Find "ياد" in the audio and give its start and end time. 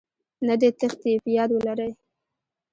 1.37-1.49